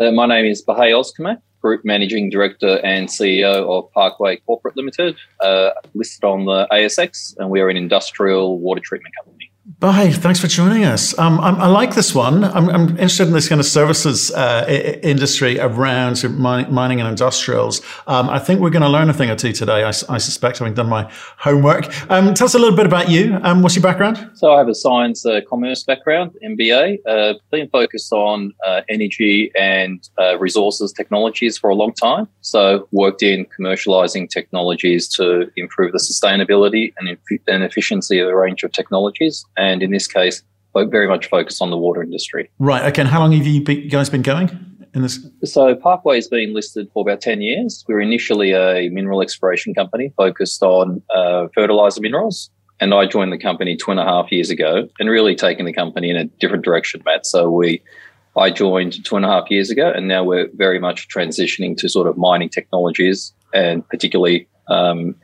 [0.00, 5.14] Uh, my name is Bahay Ozcakmak, Group Managing Director and CEO of Parkway Corporate Limited,
[5.42, 9.49] uh, listed on the ASX, and we are an industrial water treatment company.
[9.78, 10.10] Bye.
[10.10, 11.16] Thanks for joining us.
[11.18, 12.42] Um, i like this one.
[12.42, 14.64] I'm, I'm, interested in this kind of services uh,
[15.02, 17.80] industry around mining and industrials.
[18.06, 19.84] Um, I think we're going to learn a thing or two today.
[19.84, 21.88] I, I suspect, having done my homework.
[22.10, 23.38] Um, tell us a little bit about you.
[23.42, 24.30] Um, what's your background?
[24.34, 26.98] So I have a science uh, commerce background, MBA.
[27.06, 32.26] Uh, been focused on uh, energy and uh, resources technologies for a long time.
[32.40, 38.64] So worked in commercializing technologies to improve the sustainability and, and efficiency of a range
[38.64, 40.42] of technologies and in this case,
[40.74, 42.50] very much focused on the water industry.
[42.58, 42.82] Right.
[42.84, 43.02] Okay.
[43.02, 44.48] And how long have you guys been going
[44.94, 45.18] in this?
[45.44, 47.84] So Parkway's been listed for about 10 years.
[47.88, 52.50] We were initially a mineral exploration company focused on uh, fertilizer minerals.
[52.80, 55.72] And I joined the company two and a half years ago and really taken the
[55.72, 57.26] company in a different direction, Matt.
[57.26, 57.82] So we,
[58.36, 61.88] I joined two and a half years ago and now we're very much transitioning to
[61.88, 65.14] sort of mining technologies and particularly um,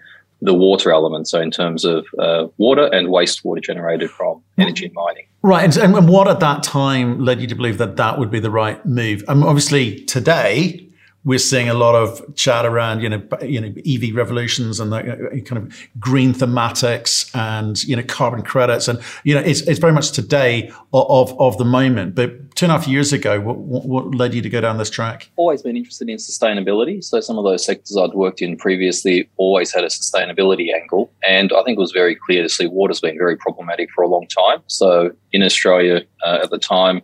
[0.43, 1.29] the water element.
[1.29, 5.27] So in terms of uh, water and wastewater generated from energy mining.
[5.43, 5.77] Right.
[5.77, 8.51] And, and what at that time led you to believe that that would be the
[8.51, 9.25] right move?
[9.29, 10.86] And obviously today,
[11.27, 14.99] we're seeing a lot of chat around, you know, you know, EV revolutions and the
[14.99, 19.81] uh, kind of green thematics and you know carbon credits, and you know, it's it's
[19.81, 22.15] very much today of of the moment.
[22.15, 24.89] But two and a half years ago, what, what led you to go down this
[24.89, 25.29] track?
[25.35, 27.03] Always been interested in sustainability.
[27.03, 31.53] So some of those sectors I'd worked in previously always had a sustainability angle, and
[31.53, 34.29] I think it was very clear to see water's been very problematic for a long
[34.29, 34.63] time.
[34.69, 37.03] So in Australia uh, at the time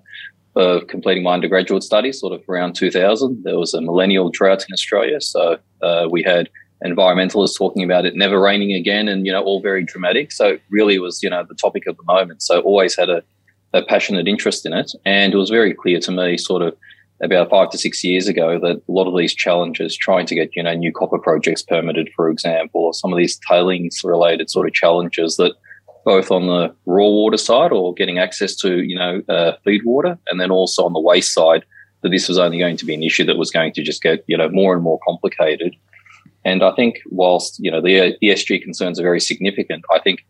[0.54, 3.42] of completing my undergraduate studies, sort of around 2000.
[3.44, 6.48] There was a millennial drought in Australia, so uh, we had
[6.84, 10.32] environmentalists talking about it never raining again, and you know, all very dramatic.
[10.32, 12.42] So it really was, you know, the topic of the moment.
[12.42, 13.22] So always had a,
[13.72, 16.76] a passionate interest in it, and it was very clear to me, sort of
[17.22, 20.54] about five to six years ago, that a lot of these challenges, trying to get
[20.54, 24.66] you know new copper projects permitted, for example, or some of these tailings related sort
[24.66, 25.54] of challenges that
[26.04, 30.18] both on the raw water side or getting access to, you know, uh, feed water,
[30.28, 31.64] and then also on the waste side,
[32.02, 34.24] that this was only going to be an issue that was going to just get,
[34.26, 35.74] you know, more and more complicated.
[36.44, 40.24] And I think whilst, you know, the ESG concerns are very significant, I think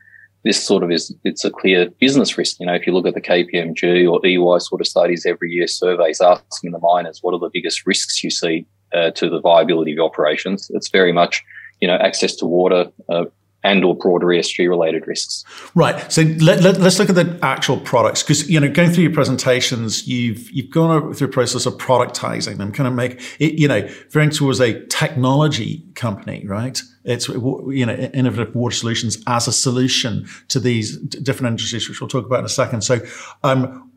[0.44, 2.58] this sort of is, it's a clear business risk.
[2.60, 5.66] You know, if you look at the KPMG or EY sort of studies every year,
[5.66, 9.92] surveys asking the miners, what are the biggest risks you see uh, to the viability
[9.92, 10.70] of operations?
[10.74, 11.42] It's very much,
[11.80, 13.24] you know, access to water, uh,
[13.64, 15.44] and or broader ESG related risks.
[15.74, 16.10] Right.
[16.10, 19.12] So let, let, us look at the actual products because you know going through your
[19.12, 23.68] presentations, you've you've gone through a process of productizing them, kind of make it, you
[23.68, 26.80] know very towards a technology company, right?
[27.04, 32.08] It's you know innovative water solutions as a solution to these different industries, which we'll
[32.08, 32.82] talk about in a second.
[32.82, 33.00] So.
[33.42, 33.90] Um,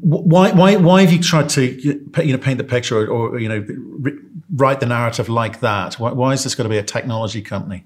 [0.00, 3.48] why, why, why have you tried to you know paint the picture or, or you
[3.48, 3.66] know
[4.54, 5.94] write the narrative like that?
[5.94, 7.84] Why, why is this going to be a technology company?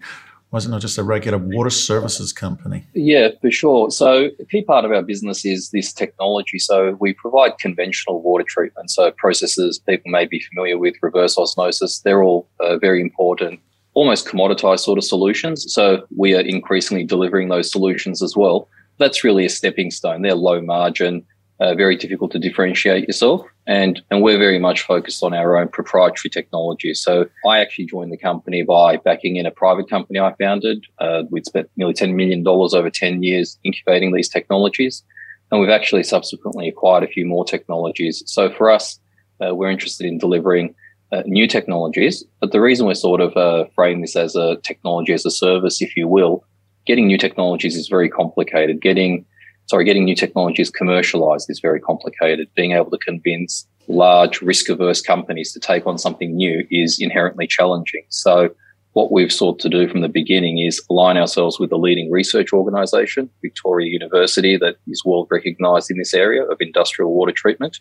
[0.53, 2.85] Was it not just a regular water services company?
[2.95, 3.91] Yeah, for sure.
[3.91, 6.59] So a key part of our business is this technology.
[6.59, 8.91] So we provide conventional water treatment.
[8.91, 13.61] So processes people may be familiar with, reverse osmosis, they're all uh, very important,
[13.95, 15.73] almost commoditized sort of solutions.
[15.73, 18.69] So we are increasingly delivering those solutions as well.
[18.99, 20.21] That's really a stepping stone.
[20.21, 21.25] They're low margin,
[21.61, 23.43] uh, very difficult to differentiate yourself.
[23.67, 26.95] And, and we're very much focused on our own proprietary technology.
[26.95, 30.85] So I actually joined the company by backing in a private company I founded.
[30.99, 35.05] Uh, we'd spent nearly $10 million over 10 years incubating these technologies.
[35.51, 38.23] And we've actually subsequently acquired a few more technologies.
[38.27, 38.99] So for us,
[39.41, 40.75] uh, we're interested in delivering
[41.13, 42.25] uh, new technologies.
[42.41, 45.83] But the reason we're sort of uh, framing this as a technology as a service,
[45.83, 46.45] if you will,
[46.87, 48.81] getting new technologies is very complicated.
[48.81, 49.25] Getting
[49.67, 52.49] sorry, getting new technologies commercialized is very complicated.
[52.55, 57.47] Being able to convince large risk averse companies to take on something new is inherently
[57.47, 58.05] challenging.
[58.09, 58.55] So
[58.93, 62.53] what we've sought to do from the beginning is align ourselves with a leading research
[62.53, 67.81] organization, Victoria University, that is world recognized in this area of industrial water treatment.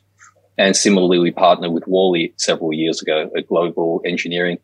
[0.57, 4.57] And similarly, we partnered with Worley several years ago, a global engineering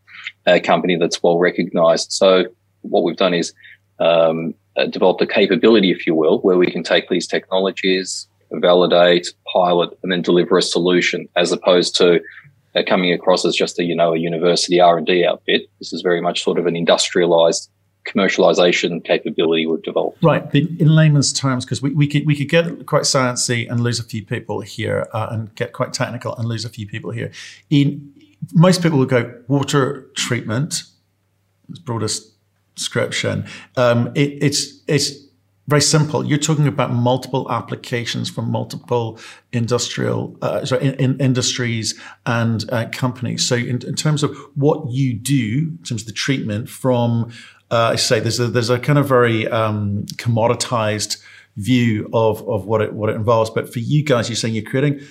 [0.46, 2.12] uh, company that's well recognized.
[2.12, 2.46] So
[2.82, 3.54] what we've done is
[4.00, 9.28] um, uh, developed a capability, if you will, where we can take these technologies, validate,
[9.52, 12.20] pilot, and then deliver a solution, as opposed to
[12.76, 15.70] uh, coming across as just a you know a university R and D outfit.
[15.80, 17.70] This is very much sort of an industrialized
[18.06, 20.24] commercialization capability we've developed.
[20.24, 20.44] Right.
[20.56, 24.04] In layman's terms, because we, we could we could get quite sciencey and lose a
[24.04, 27.32] few people here, uh, and get quite technical and lose a few people here.
[27.70, 28.14] In
[28.54, 30.84] most people will go water treatment,
[31.70, 32.32] its broadest
[32.78, 33.46] description.
[33.76, 35.28] Um, it, it's it's
[35.68, 36.24] very simple.
[36.26, 39.20] You're talking about multiple applications from multiple
[39.52, 43.46] industrial, uh, sorry, in, in industries and uh, companies.
[43.46, 47.32] So, in, in, terms of what you do, in terms of the treatment, from
[47.70, 51.22] uh, I say there's a, there's a kind of very um, commoditized
[51.58, 53.50] view of of what it what it involves.
[53.50, 55.02] But for you guys, you're saying you're creating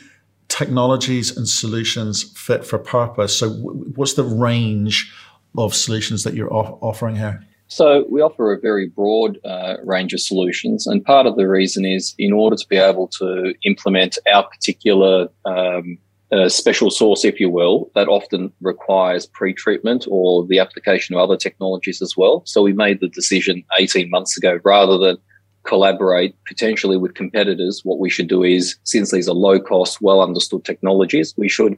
[0.48, 3.38] technologies and solutions fit for purpose.
[3.38, 5.12] So, w- what's the range
[5.58, 7.46] of solutions that you're off- offering here?
[7.68, 11.84] So we offer a very broad uh, range of solutions, and part of the reason
[11.84, 15.98] is in order to be able to implement our particular um,
[16.32, 21.36] uh, special sauce, if you will, that often requires pre-treatment or the application of other
[21.36, 22.42] technologies as well.
[22.46, 25.18] So we made the decision 18 months ago, rather than
[25.64, 30.20] collaborate potentially with competitors, what we should do is, since these are low cost, well
[30.20, 31.76] understood technologies, we should,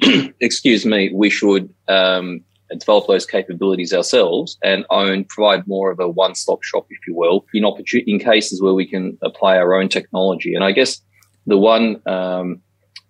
[0.40, 2.42] excuse me, we should um,
[2.78, 7.46] develop those capabilities ourselves and own, provide more of a one-stop shop, if you will,
[7.54, 10.54] in opportun- in cases where we can apply our own technology.
[10.54, 11.00] And I guess
[11.46, 12.60] the one um,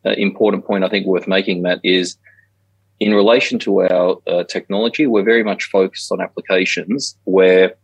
[0.05, 2.17] uh, important point I think worth making that is
[3.01, 7.75] in relation to our uh, technology, we're very much focused on applications where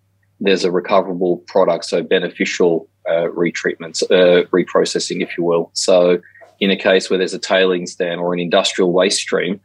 [0.41, 5.71] there's a recoverable product, so beneficial uh, retreatments, uh, reprocessing, if you will.
[5.75, 6.21] So
[6.61, 9.61] in a case where there's a tailings dam or an industrial waste stream,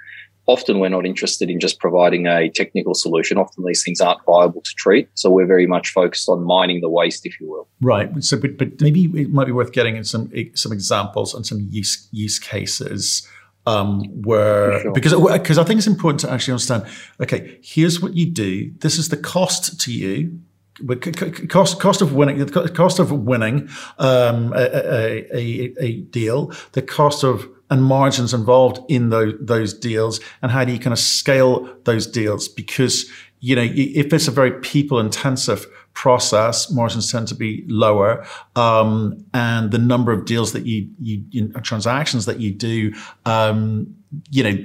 [0.48, 3.38] often we're not interested in just providing a technical solution.
[3.38, 5.10] Often these things aren't viable to treat.
[5.14, 7.68] So we're very much focused on mining the waste, if you will.
[7.82, 8.10] Right.
[8.24, 11.68] So, but, but maybe it might be worth getting in some some examples and some
[11.70, 13.28] use use cases.
[13.66, 14.94] Um, where sure.
[14.94, 16.86] because because I think it's important to actually understand.
[17.22, 18.72] Okay, here's what you do.
[18.80, 20.40] This is the cost to you
[21.50, 23.68] cost cost of winning the cost of winning
[23.98, 30.20] um, a, a, a, deal, the cost of and margins involved in those those deals,
[30.42, 32.48] and how do you kind of scale those deals?
[32.48, 33.06] Because
[33.40, 38.26] you know if it's a very people intensive process, margins tend to be lower,
[38.56, 42.94] um, and the number of deals that you you, you transactions that you do,
[43.26, 43.96] um,
[44.30, 44.58] you know.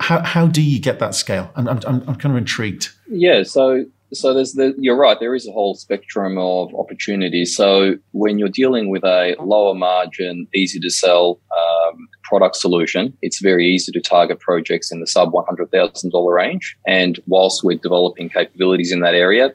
[0.00, 1.50] How, how do you get that scale?
[1.56, 2.90] I'm, I'm, I'm kind of intrigued.
[3.08, 5.18] Yeah, so so there's the, you're right.
[5.18, 7.56] There is a whole spectrum of opportunities.
[7.56, 13.40] So when you're dealing with a lower margin, easy to sell um, product solution, it's
[13.40, 16.76] very easy to target projects in the sub $100,000 range.
[16.86, 19.54] And whilst we're developing capabilities in that area,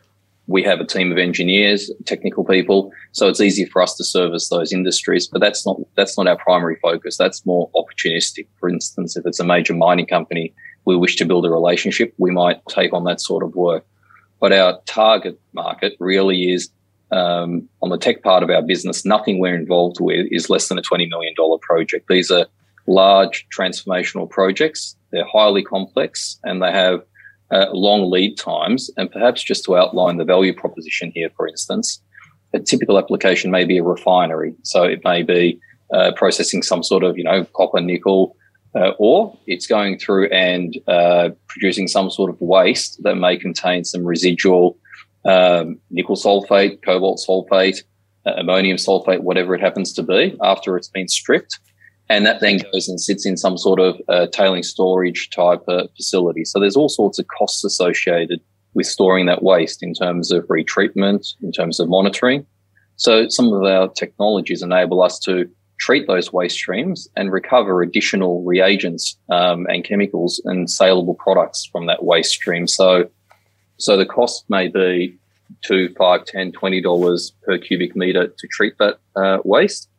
[0.50, 4.50] we have a team of engineers, technical people, so it's easy for us to service
[4.50, 5.28] those industries.
[5.28, 7.18] But that's not that's not our primary focus.
[7.18, 8.48] That's more opportunistic.
[8.60, 10.52] For instance, if it's a major mining company,
[10.86, 13.86] we wish to build a relationship, we might take on that sort of work.
[14.40, 16.70] But our target market really is
[17.12, 19.06] um, on the tech part of our business.
[19.06, 22.08] Nothing we're involved with is less than a $20 million project.
[22.08, 22.46] These are
[22.88, 24.96] large transformational projects.
[25.12, 27.02] They're highly complex and they have
[27.52, 28.90] uh, long lead times.
[28.98, 32.02] And perhaps just to outline the value proposition here, for instance,
[32.54, 34.54] a typical application may be a refinery.
[34.64, 35.60] So it may be
[35.94, 38.36] uh, processing some sort of, you know, copper, nickel,
[38.76, 43.84] uh, or it's going through and uh, producing some sort of waste that may contain
[43.84, 44.78] some residual
[45.26, 47.84] um, nickel sulfate, cobalt sulfate,
[48.26, 51.60] uh, ammonium sulfate, whatever it happens to be, after it's been stripped.
[52.10, 55.86] And that then goes and sits in some sort of uh, tailing storage type uh,
[55.96, 56.44] facility.
[56.44, 58.42] So there's all sorts of costs associated
[58.74, 62.46] with storing that waste in terms of retreatment, in terms of monitoring.
[62.96, 65.50] So some of our technologies enable us to
[65.80, 71.88] treat those waste streams and recover additional reagents um, and chemicals and saleable products from
[71.88, 72.68] that waste stream.
[72.68, 73.10] So,
[73.78, 75.18] so the cost may be
[75.64, 79.90] two, five, ten, twenty dollars per cubic meter to treat that uh, waste,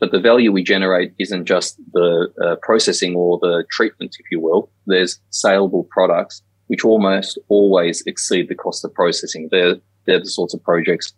[0.00, 4.40] but the value we generate isn't just the uh, processing or the treatment, if you
[4.40, 4.70] will.
[4.86, 9.48] There's saleable products which almost always exceed the cost of processing.
[9.50, 11.12] They're they're the sorts of projects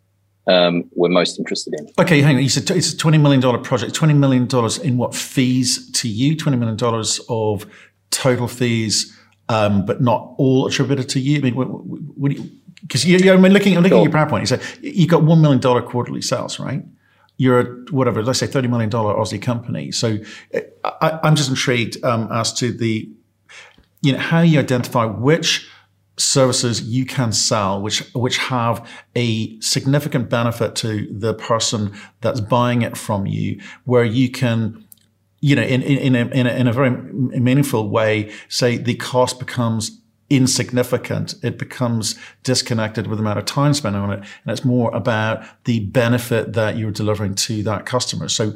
[0.46, 1.88] um, we're most interested in.
[1.98, 2.42] Okay, hang on.
[2.42, 3.94] You said it's a twenty million dollar project.
[3.94, 6.36] Twenty million dollars in what fees to you?
[6.36, 7.66] Twenty million dollars of
[8.10, 9.16] total fees,
[9.48, 11.38] um, but not all attributed to you.
[11.38, 12.50] I mean, what, what you?
[12.82, 14.08] Because you, you, I mean, looking, I'm looking sure.
[14.08, 14.40] at your PowerPoint.
[14.40, 16.82] You said you've got one million dollar quarterly sales, right?
[17.36, 19.92] You're a, whatever, let's say thirty million dollar Aussie company.
[19.92, 20.18] So
[20.84, 23.08] I, am just intrigued um, as to the,
[24.02, 25.68] you know, how you identify which
[26.20, 28.86] services you can sell which which have
[29.16, 34.84] a significant benefit to the person that's buying it from you where you can
[35.40, 39.38] you know in in a, in a, in a very meaningful way say the cost
[39.38, 40.00] becomes
[40.30, 41.34] insignificant.
[41.42, 45.44] It becomes disconnected with the amount of time spent on it and it's more about
[45.64, 48.28] the benefit that you're delivering to that customer.
[48.28, 48.54] So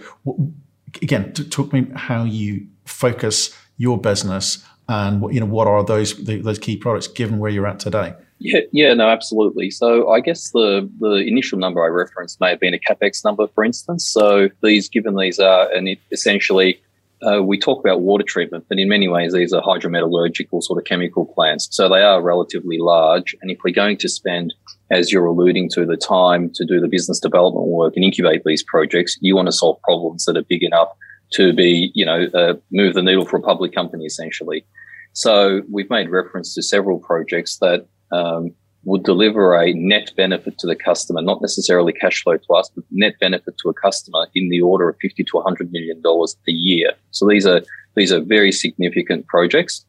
[1.02, 6.14] again talk me how you focus your business and what you know what are those
[6.24, 9.70] those key products given where you're at today Yeah, yeah, no, absolutely.
[9.70, 13.46] So I guess the the initial number I referenced may have been a capex number,
[13.54, 14.06] for instance.
[14.06, 16.80] So these, given these are, and essentially
[17.22, 20.84] uh, we talk about water treatment, but in many ways these are hydrometallurgical sort of
[20.84, 21.68] chemical plants.
[21.70, 23.34] So they are relatively large.
[23.40, 24.52] And if we're going to spend,
[24.90, 28.62] as you're alluding to, the time to do the business development work and incubate these
[28.62, 30.88] projects, you want to solve problems that are big enough
[31.34, 34.64] to be, you know, uh, move the needle for a public company essentially.
[35.12, 38.52] So we've made reference to several projects that um,
[38.84, 42.84] would deliver a net benefit to the customer, not necessarily cash flow to us, but
[42.90, 46.52] net benefit to a customer in the order of 50 to 100 million dollars a
[46.52, 46.92] year.
[47.10, 47.62] So these are,
[47.94, 49.84] these are very significant projects.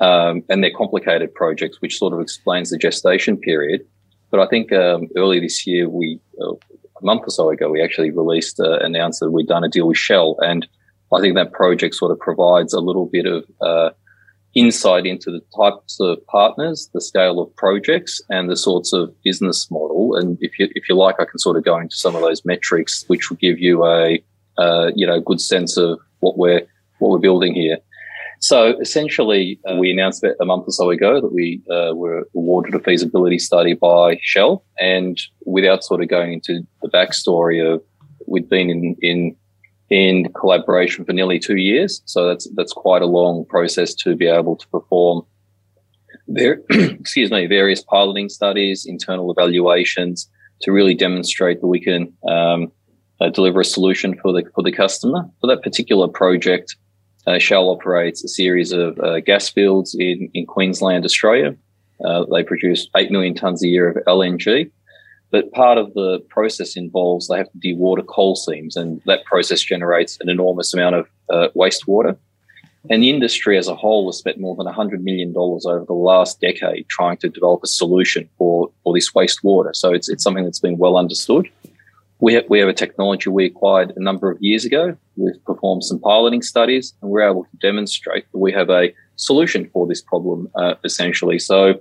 [0.00, 3.84] Um, and they're complicated projects, which sort of explains the gestation period.
[4.30, 6.52] But I think um, early this year, we uh,
[7.00, 9.88] a month or so ago, we actually released uh, announced that we'd done a deal
[9.88, 10.66] with Shell, and
[11.12, 13.90] I think that project sort of provides a little bit of uh,
[14.54, 19.70] insight into the types of partners, the scale of projects, and the sorts of business
[19.70, 20.16] model.
[20.16, 22.44] And if you if you like, I can sort of go into some of those
[22.44, 24.22] metrics, which will give you a
[24.58, 26.66] uh, you know good sense of what we're
[26.98, 27.78] what we're building here.
[28.40, 32.74] So essentially, uh, we announced a month or so ago that we uh, were awarded
[32.74, 37.82] a feasibility study by Shell, and without sort of going into the backstory of
[38.26, 39.36] we'd been in in
[39.90, 42.02] in collaboration for nearly two years.
[42.04, 45.24] So that's that's quite a long process to be able to perform.
[46.70, 50.28] Excuse me, various piloting studies, internal evaluations
[50.60, 52.70] to really demonstrate that we can um,
[53.20, 55.28] uh, deliver a solution for the for the customer.
[55.40, 56.76] For that particular project,
[57.26, 61.56] uh, Shell operates a series of uh, gas fields in in Queensland, Australia.
[62.04, 64.70] Uh, they produce eight million tons a year of LNG.
[65.30, 69.60] But part of the process involves they have to dewater coal seams, and that process
[69.60, 72.16] generates an enormous amount of uh, wastewater.
[72.90, 76.40] And the industry as a whole has spent more than $100 million over the last
[76.40, 79.74] decade trying to develop a solution for, for this wastewater.
[79.76, 81.50] So it's, it's something that's been well understood.
[82.20, 84.96] We have, we have a technology we acquired a number of years ago.
[85.16, 89.68] We've performed some piloting studies and we're able to demonstrate that we have a solution
[89.72, 91.38] for this problem, uh, essentially.
[91.38, 91.80] So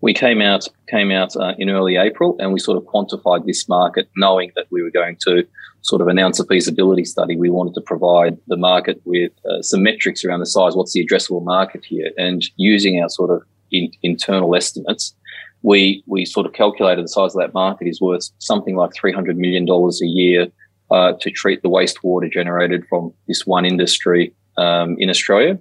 [0.00, 3.68] we came out came out uh, in early April, and we sort of quantified this
[3.68, 5.46] market, knowing that we were going to
[5.82, 7.36] sort of announce a feasibility study.
[7.36, 10.74] We wanted to provide the market with uh, some metrics around the size.
[10.74, 12.10] What's the addressable market here?
[12.16, 15.14] And using our sort of in, internal estimates,
[15.62, 19.12] we we sort of calculated the size of that market is worth something like three
[19.12, 20.46] hundred million dollars a year
[20.90, 25.58] uh, to treat the wastewater generated from this one industry um, in Australia.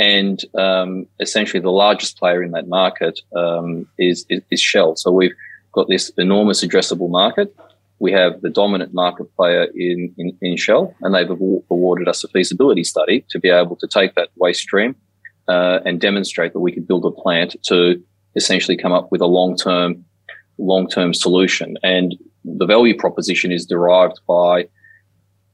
[0.00, 4.96] And um, essentially, the largest player in that market um, is, is, is Shell.
[4.96, 5.34] So we've
[5.72, 7.54] got this enormous addressable market.
[7.98, 12.28] We have the dominant market player in, in, in Shell, and they've awarded us a
[12.28, 14.96] feasibility study to be able to take that waste stream
[15.48, 18.02] uh, and demonstrate that we could build a plant to
[18.36, 20.02] essentially come up with a long term
[20.56, 21.76] long term solution.
[21.82, 24.68] And the value proposition is derived by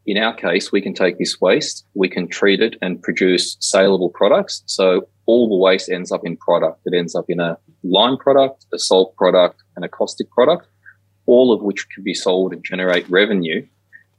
[0.07, 4.11] in our case, we can take this waste, we can treat it and produce saleable
[4.11, 4.63] products.
[4.67, 6.81] So all the waste ends up in product.
[6.87, 10.69] It ends up in a lime product, a salt product, and a caustic product,
[11.27, 13.67] all of which can be sold and generate revenue.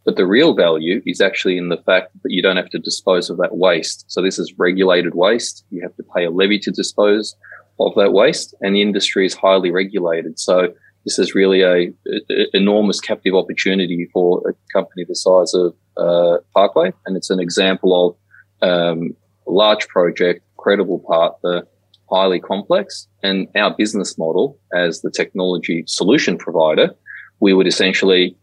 [0.04, 3.30] But the real value is actually in the fact that you don't have to dispose
[3.30, 4.06] of that waste.
[4.08, 5.66] So this is regulated waste.
[5.70, 7.36] You have to pay a levy to dispose
[7.80, 10.40] of that waste, and the industry is highly regulated.
[10.40, 10.74] So
[11.08, 11.94] this is really a,
[12.30, 17.40] a, enormous captive opportunity for a company the size of uh, Parkway, and it's an
[17.40, 18.18] example
[18.62, 19.16] of um,
[19.48, 21.66] a large project, credible partner,
[22.12, 26.94] highly complex, and our business model as the technology solution provider,
[27.40, 28.36] we would essentially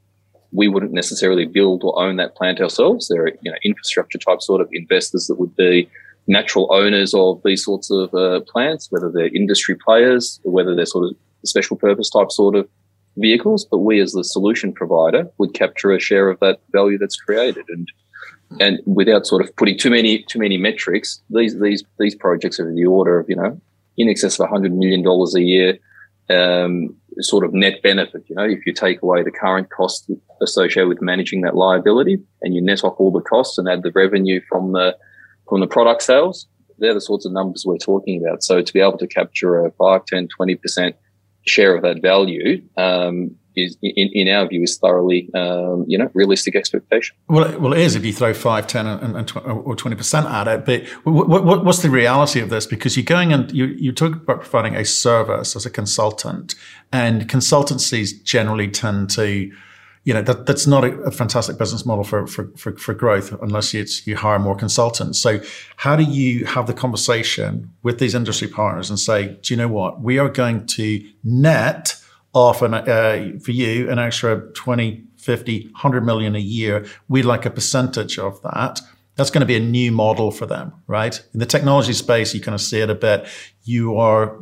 [0.53, 3.09] we wouldn't necessarily build or own that plant ourselves.
[3.09, 5.91] There are you know infrastructure type sort of investors that would be
[6.27, 11.11] natural owners of these sorts of uh, plants, whether they're industry players, whether they're sort
[11.11, 12.69] of special purpose type sort of
[13.17, 17.17] vehicles, but we as the solution provider would capture a share of that value that's
[17.17, 17.65] created.
[17.69, 17.91] And
[18.61, 22.69] and without sort of putting too many too many metrics, these these these projects are
[22.69, 23.61] in the order of you know
[23.97, 25.79] in excess of hundred million dollars a year,
[26.31, 28.25] um, sort of net benefit.
[28.29, 30.11] You know, if you take away the current cost
[30.41, 33.93] associated with managing that liability, and you net off all the costs and add the
[33.93, 34.97] revenue from the
[35.49, 36.47] from the product sales,
[36.79, 38.43] they're the sorts of numbers we're talking about.
[38.43, 40.97] So to be able to capture a 5, 10, 20 percent
[41.47, 46.11] share of that value um, is, in, in our view, is thoroughly, um, you know,
[46.15, 47.17] realistic expectation.
[47.29, 50.65] Well, well, it is if you throw 5, 10 and, and or 20% at it.
[50.65, 52.67] But what, what, what's the reality of this?
[52.67, 56.55] Because you're going and you, you talk about providing a service as a consultant
[56.93, 59.53] and consultancies generally tend to
[60.05, 63.33] you know that that's not a, a fantastic business model for, for for, for growth
[63.43, 65.19] unless you, you hire more consultants.
[65.19, 65.41] So
[65.77, 69.69] how do you have the conversation with these industry partners and say, do you know
[69.69, 71.97] what we are going to net
[72.35, 76.85] off an, uh, for you an extra 20, 50, 100 million a year.
[77.09, 78.81] We'd like a percentage of that.
[79.17, 81.23] That's going to be a new model for them, right?
[81.33, 83.27] In the technology space, you kind of see it a bit.
[83.63, 84.37] You are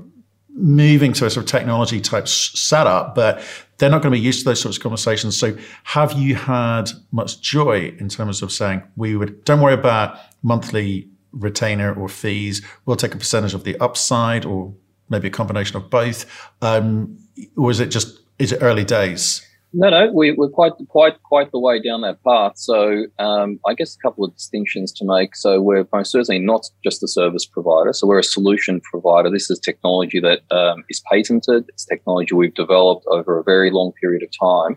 [0.49, 3.43] moving to a sort of technology type setup, but
[3.83, 5.37] they're not going to be used to those sorts of conversations.
[5.37, 10.21] So have you had much joy in terms of saying we would don't worry about
[10.45, 12.63] monthly retainer or fees.
[12.87, 14.73] We'll take a percentage of the upside or
[15.09, 16.27] maybe a combination of both.
[16.63, 17.19] Um,
[17.57, 19.45] or is it just is it early days?
[19.75, 22.53] No, no, we, are quite quite quite the way down that path.
[22.57, 25.35] So um, I guess a couple of distinctions to make.
[25.35, 27.95] So we're most certainly not just a service provider.
[27.95, 29.31] So we're a solution provider.
[29.31, 31.65] This is technology that um, is patented.
[31.69, 34.77] It's technology we've developed over a very long period of time.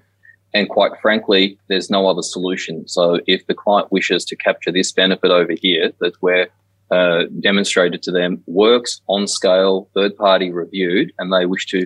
[0.53, 2.87] And quite frankly, there's no other solution.
[2.87, 6.47] So if the client wishes to capture this benefit over here that we're
[6.89, 11.85] uh, demonstrated to them works on scale, third party reviewed, and they wish to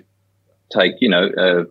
[0.71, 1.63] take, you know, uh,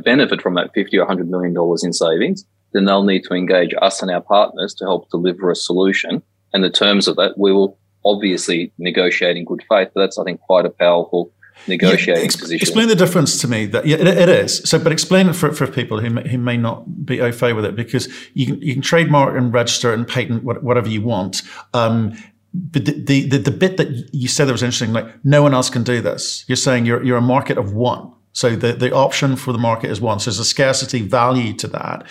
[0.00, 3.74] benefit from that 50 or 100 million dollars in savings, then they'll need to engage
[3.80, 6.22] us and our partners to help deliver a solution.
[6.52, 9.88] And the terms of that, we will obviously negotiate in good faith.
[9.94, 11.32] But that's, I think, quite a powerful
[11.66, 12.62] negotiating yeah, ex- position.
[12.62, 13.66] Explain the difference to me.
[13.66, 14.58] That yeah, it, it is.
[14.68, 17.52] So, but explain it for, for people who may, who may not be au fait
[17.52, 21.42] with it, because you can you can trademark and register and patent whatever you want.
[21.74, 22.16] Um,
[22.54, 25.54] but the, the, the, the bit that you said that was interesting, like no one
[25.54, 26.44] else can do this.
[26.48, 28.12] You're saying you're, you're a market of one.
[28.32, 30.18] So the, the option for the market is one.
[30.18, 32.06] So there's a scarcity value to that.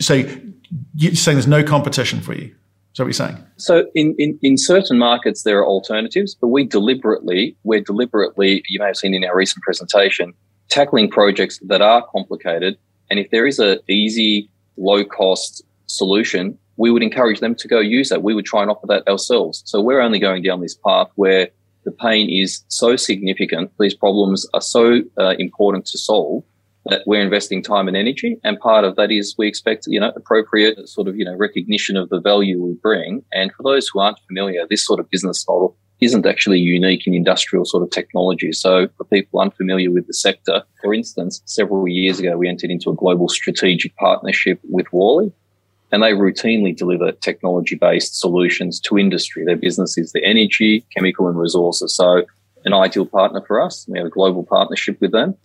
[0.00, 0.24] So
[0.94, 2.54] you're saying there's no competition for you.
[2.92, 3.38] Is that what you're saying?
[3.56, 8.80] So in, in, in certain markets there are alternatives, but we deliberately, we're deliberately, you
[8.80, 10.34] may have seen in our recent presentation,
[10.68, 12.76] tackling projects that are complicated.
[13.08, 17.78] And if there is a easy, low cost solution, we would encourage them to go
[17.78, 18.22] use that.
[18.22, 19.62] We would try and offer that ourselves.
[19.66, 21.48] So we're only going down this path where
[21.84, 26.44] the pain is so significant, these problems are so uh, important to solve
[26.86, 28.38] that we're investing time and energy.
[28.42, 31.96] And part of that is we expect, you know, appropriate sort of, you know, recognition
[31.96, 33.22] of the value we bring.
[33.32, 37.14] And for those who aren't familiar, this sort of business model isn't actually unique in
[37.14, 38.52] industrial sort of technology.
[38.52, 42.90] So for people unfamiliar with the sector, for instance, several years ago, we entered into
[42.90, 45.30] a global strategic partnership with Worley
[45.92, 49.44] and they routinely deliver technology based solutions to industry.
[49.44, 51.94] Their business is the energy, chemical and resources.
[51.94, 52.24] So
[52.64, 53.86] an ideal partner for us.
[53.88, 55.36] We have a global partnership with them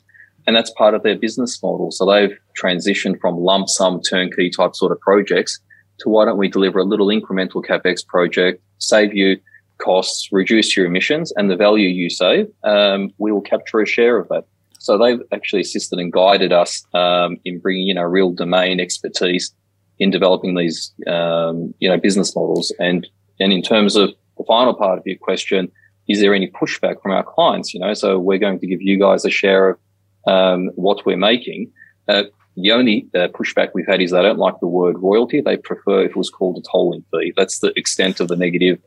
[0.48, 1.92] and that's part of their business model.
[1.92, 5.60] So they've transitioned from lump sum turnkey type sort of projects
[6.00, 9.40] to why don't we deliver a little incremental capex project, save you
[9.78, 14.18] costs, reduce your emissions, and the value you save, um, we will capture a share
[14.18, 14.46] of that.
[14.80, 19.52] So they've actually assisted and guided us um, in bringing in a real domain expertise
[20.00, 22.74] in developing these, um, you know, business models.
[22.80, 23.08] And,
[23.40, 25.72] and in terms of the final part of your question,
[26.08, 27.74] is there any pushback from our clients?
[27.74, 29.80] You know, so we're going to give you guys a share of,
[30.28, 31.72] um, what we're making.
[32.08, 32.24] Uh,
[32.58, 35.42] the only uh, pushback we've had is they don't like the word royalty.
[35.42, 37.34] They prefer if it was called a tolling fee.
[37.36, 38.80] That's the extent of the negative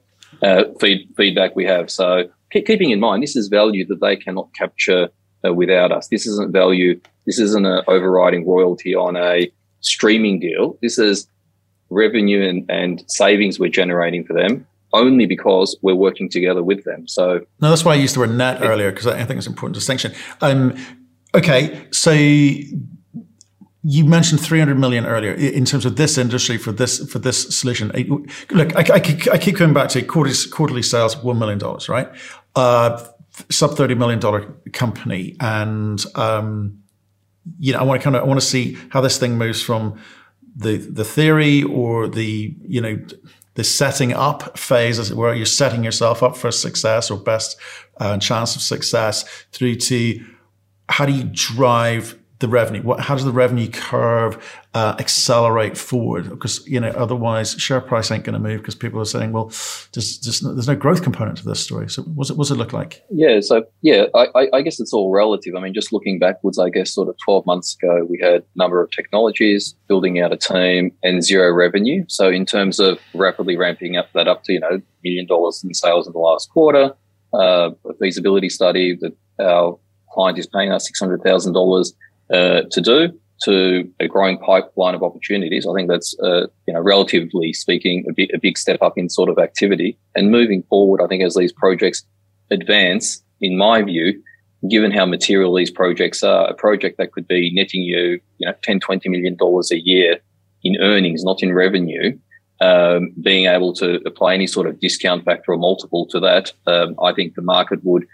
[0.42, 1.90] uh, feed, feedback we have.
[1.90, 5.09] So keep, keeping in mind, this is value that they cannot capture
[5.47, 6.09] uh, without us.
[6.09, 7.01] This isn't value.
[7.27, 10.78] This isn't an overriding royalty on a streaming deal.
[10.82, 11.28] This is
[11.90, 17.06] revenue and, and savings we're generating for them only because we're working together with them.
[17.06, 19.52] So no, that's why I used the word net earlier because I think it's an
[19.52, 20.12] important distinction.
[20.40, 20.76] Um,
[21.34, 27.18] okay, so you mentioned 300 million earlier in terms of this industry for this for
[27.18, 27.90] this solution.
[28.50, 29.00] Look, I, I,
[29.32, 32.08] I keep coming back to quarterly, quarterly sales one million dollars, right?
[32.54, 33.02] Uh,
[33.50, 36.82] sub 30 million dollar company, and um,
[37.59, 39.62] you know, I want to kind of I want to see how this thing moves
[39.62, 40.01] from
[40.57, 42.98] the the theory or the you know
[43.55, 45.35] the setting up phase, as it were.
[45.35, 47.57] You're setting yourself up for success or best
[47.98, 50.24] uh, chance of success through to
[50.88, 52.83] how do you drive the revenue?
[52.83, 56.31] What, how does the revenue curve uh, accelerate forward?
[56.31, 59.46] Because you know, otherwise, share price ain't going to move because people are saying, "Well,
[59.92, 62.55] there's, there's, no, there's no growth component to this story." So, what's it what's it
[62.55, 63.03] look like?
[63.11, 65.55] Yeah, so yeah, I, I guess it's all relative.
[65.57, 68.44] I mean, just looking backwards, I guess sort of 12 months ago, we had a
[68.55, 72.05] number of technologies building out a team and zero revenue.
[72.09, 75.74] So, in terms of rapidly ramping up that up to you know million dollars in
[75.74, 76.94] sales in the last quarter,
[77.35, 79.79] uh, a feasibility study that our
[80.12, 81.94] client is paying us six hundred thousand dollars
[82.32, 85.66] uh, to do to a growing pipeline of opportunities.
[85.66, 89.08] I think that's, uh, you know, relatively speaking, a big, a big step up in
[89.08, 89.96] sort of activity.
[90.16, 92.04] And moving forward, I think as these projects
[92.50, 94.20] advance, in my view,
[94.68, 98.54] given how material these projects are, a project that could be netting you, you know,
[98.64, 100.18] 10, 20 million dollars a year
[100.64, 102.18] in earnings, not in revenue,
[102.60, 106.96] um, being able to apply any sort of discount factor or multiple to that, um,
[107.00, 108.04] I think the market would,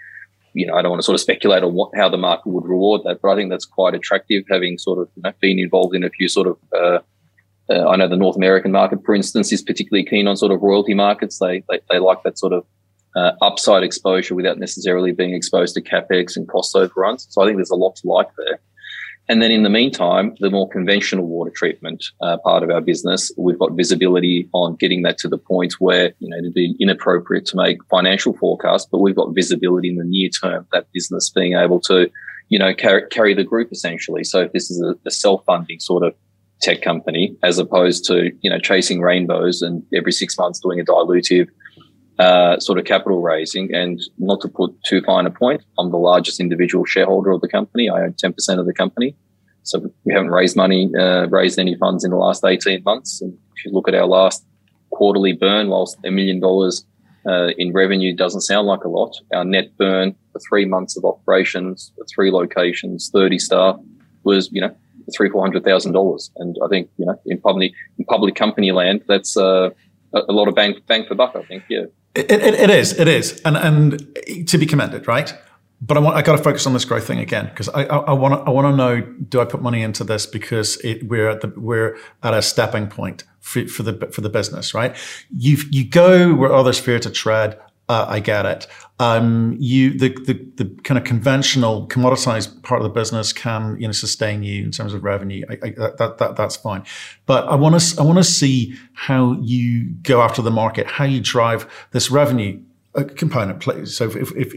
[0.55, 2.64] you know, I don't want to sort of speculate on what, how the market would
[2.64, 5.95] reward that, but I think that's quite attractive having sort of you know, been involved
[5.95, 6.99] in a few sort of, uh,
[7.71, 10.62] uh, I know the North American market, for instance, is particularly keen on sort of
[10.62, 11.38] royalty markets.
[11.38, 12.64] They, they, they like that sort of
[13.17, 17.27] uh, upside exposure without necessarily being exposed to capex and cost overruns.
[17.31, 18.61] So I think there's a lot to like there.
[19.29, 23.33] And then in the meantime, the more conventional water treatment uh, part of our business,
[23.39, 27.47] we've got visibility on getting that to the point where, you know, it'd be inappropriate
[27.47, 31.55] to make financial forecasts, but we've got visibility in the near term, that business being
[31.55, 32.11] able to,
[32.51, 34.25] you know, carry, carry the group essentially.
[34.25, 36.15] So if this is a, a self-funding sort of
[36.61, 40.85] tech company, as opposed to, you know, chasing rainbows and every six months doing a
[40.85, 41.49] dilutive
[42.18, 43.74] uh, sort of capital raising.
[43.74, 47.48] And not to put too fine a point, I'm the largest individual shareholder of the
[47.48, 47.88] company.
[47.88, 49.16] I own 10% of the company.
[49.64, 53.20] So we haven't raised money, uh, raised any funds in the last 18 months.
[53.22, 54.44] And if you look at our last
[54.90, 56.85] quarterly burn, whilst a million dollars
[57.27, 61.05] uh, in revenue doesn't sound like a lot, our net burn for three months of
[61.05, 63.77] operations, three locations, 30 staff
[64.22, 64.74] was, you know,
[65.16, 66.31] three, four hundred thousand dollars.
[66.37, 69.70] And I think, you know, in public, in public company land, that's, uh,
[70.14, 71.64] a lot of bang, bang for buck, I think.
[71.68, 71.85] Yeah.
[72.14, 75.35] It, it, it is, it is, and and to be commended, right?
[75.81, 78.12] But I want I got to focus on this growth thing again because I I
[78.12, 81.40] want I want to know do I put money into this because it, we're at
[81.40, 84.96] the we're at a stepping point for, for the for the business, right?
[85.37, 87.59] You you go where others fear to tread.
[87.87, 88.66] Uh, I get it.
[88.99, 93.87] Um, you the, the the kind of conventional commoditized part of the business can you
[93.87, 95.44] know sustain you in terms of revenue.
[95.51, 96.85] I, I, that, that that's fine.
[97.27, 101.05] But I want to I want to see how you go after the market, how
[101.05, 102.62] you drive this revenue
[102.94, 103.94] uh, component, please.
[103.97, 104.55] So if, if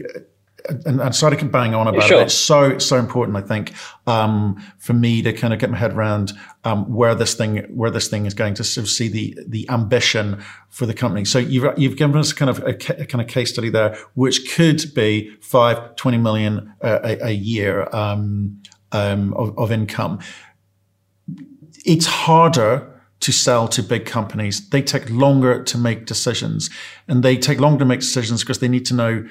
[0.68, 2.20] and, and sorry to keep bang on about sure.
[2.20, 2.24] it.
[2.24, 3.72] It's so so important, I think,
[4.06, 6.32] um, for me to kind of get my head around
[6.64, 9.68] um, where this thing where this thing is going to sort of see the the
[9.70, 11.24] ambition for the company.
[11.24, 14.54] So you've you've given us kind of a, a kind of case study there, which
[14.54, 20.20] could be five, 20 million uh, a, a, year um, um, of, of income.
[21.84, 24.68] It's harder to sell to big companies.
[24.70, 26.70] They take longer to make decisions,
[27.08, 29.26] and they take longer to make decisions because they need to know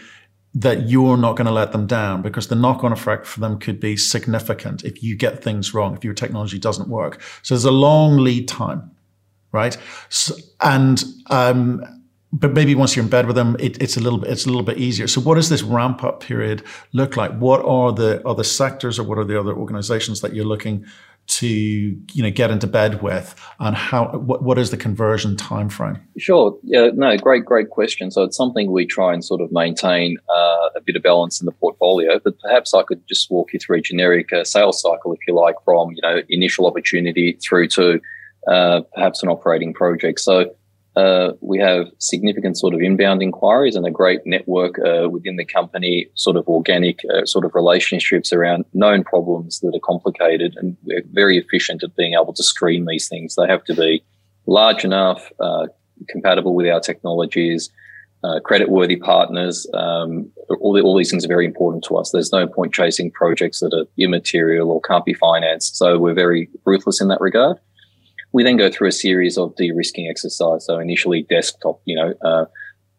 [0.60, 3.60] that you're not going to let them down because the knock on effect for them
[3.60, 7.22] could be significant if you get things wrong, if your technology doesn't work.
[7.44, 8.90] So there's a long lead time,
[9.52, 9.78] right?
[10.10, 11.84] So, and, um,
[12.34, 14.50] but maybe once you're in bed with them, it, it's a little bit it's a
[14.50, 15.08] little bit easier.
[15.08, 17.32] So, what does this ramp up period look like?
[17.38, 20.86] What are the other sectors or what are the other organizations that you're looking
[21.28, 25.70] to you know get into bed with and how what, what is the conversion time
[25.70, 26.58] frame sure.
[26.64, 28.12] Yeah no great great question.
[28.12, 31.46] So it's something we try and sort of maintain uh, a bit of balance in
[31.46, 35.14] the portfolio but perhaps i could just walk you through a generic uh, sales cycle
[35.14, 38.00] if you like from you know initial opportunity through to
[38.48, 40.22] uh, perhaps an operating project.
[40.22, 40.56] So
[40.98, 45.46] uh, we have significant sort of inbound inquiries and a great network uh, within the
[45.46, 50.56] company, sort of organic uh, sort of relationships around known problems that are complicated.
[50.58, 53.36] And we're very efficient at being able to screen these things.
[53.36, 54.04] They have to be
[54.48, 55.68] large enough, uh,
[56.10, 57.70] compatible with our technologies,
[58.24, 59.68] uh, credit-worthy partners.
[59.76, 60.32] Um,
[60.62, 62.10] all, the, all these things are very important to us.
[62.12, 65.76] There's no point chasing projects that are immaterial or can't be financed.
[65.76, 67.58] So we're very ruthless in that regard.
[68.34, 70.66] We then go through a series of de-risking exercise.
[70.66, 72.46] So initially desktop, you know, uh,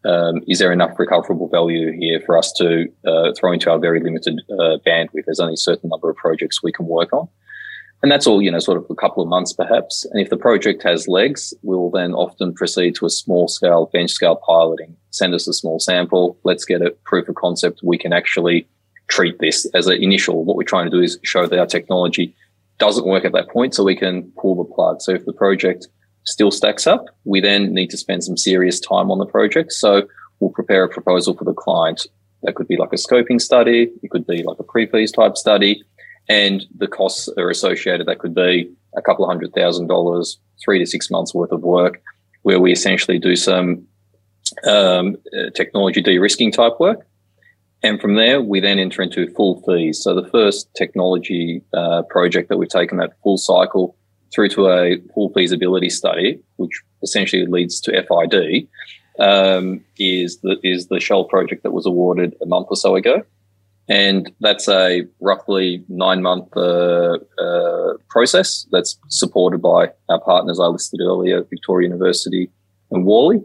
[0.09, 4.01] um, is there enough recoverable value here for us to uh, throw into our very
[4.01, 5.25] limited uh, bandwidth?
[5.27, 7.29] There's only a certain number of projects we can work on.
[8.03, 10.05] And that's all, you know, sort of a couple of months perhaps.
[10.13, 13.91] And if the project has legs, we will then often proceed to a small scale,
[13.93, 14.97] bench scale piloting.
[15.11, 16.39] Send us a small sample.
[16.45, 17.81] Let's get a proof of concept.
[17.83, 18.69] We can actually
[19.09, 20.45] treat this as an initial.
[20.45, 22.37] What we're trying to do is show that our technology
[22.79, 25.03] doesn't work at that point, so we can pull the plug.
[25.03, 25.89] So if the project
[26.25, 29.73] still stacks up, we then need to spend some serious time on the project.
[29.73, 30.09] So
[30.41, 32.07] we'll prepare a proposal for the client.
[32.43, 33.91] That could be like a scoping study.
[34.03, 35.83] It could be like a pre-feas type study.
[36.29, 38.07] And the costs are associated.
[38.07, 41.63] That could be a couple of hundred thousand dollars, three to six months worth of
[41.63, 42.01] work
[42.43, 43.87] where we essentially do some
[44.67, 47.07] um, uh, technology de-risking type work.
[47.83, 50.03] And from there, we then enter into full feas.
[50.03, 53.97] So the first technology uh, project that we've taken that full cycle
[54.35, 58.69] through to a full feasibility study, which essentially leads to FID,
[59.19, 63.23] um, is the is the Shell project that was awarded a month or so ago,
[63.89, 70.67] and that's a roughly nine month uh, uh, process that's supported by our partners I
[70.67, 72.51] listed earlier, Victoria University
[72.91, 73.41] and Worley.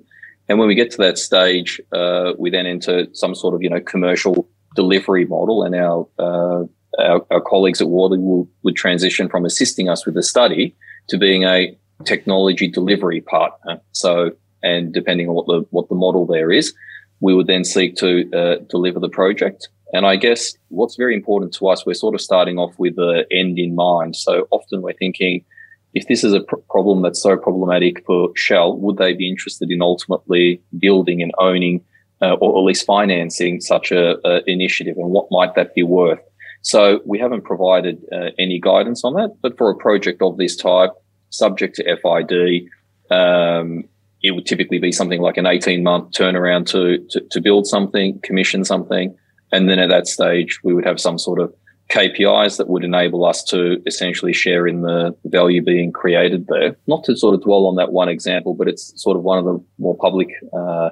[0.49, 3.69] And when we get to that stage, uh, we then enter some sort of, you
[3.69, 6.63] know, commercial delivery model, and our uh,
[6.99, 10.75] our, our, colleagues at Worley will, would transition from assisting us with the study
[11.09, 11.75] to being a
[12.05, 13.81] technology delivery partner.
[13.93, 16.73] So, and depending on what the what the model there is,
[17.19, 19.69] we would then seek to uh, deliver the project.
[19.93, 23.25] And I guess what's very important to us, we're sort of starting off with the
[23.31, 24.15] end in mind.
[24.15, 25.45] So often we're thinking,
[25.93, 29.71] if this is a pr- problem that's so problematic for Shell, would they be interested
[29.71, 31.83] in ultimately building and owning,
[32.21, 36.19] uh, or at least financing such a, a, initiative, and what might that be worth?
[36.61, 40.55] So we haven't provided uh, any guidance on that, but for a project of this
[40.55, 40.91] type,
[41.29, 42.69] subject to FID,
[43.11, 43.83] um,
[44.21, 48.19] it would typically be something like an 18 month turnaround to, to, to build something,
[48.21, 49.15] commission something.
[49.51, 51.53] And then at that stage, we would have some sort of
[51.93, 56.75] KPIs that would enable us to essentially share in the value being created there.
[56.87, 59.45] Not to sort of dwell on that one example, but it's sort of one of
[59.45, 60.89] the more public, uh,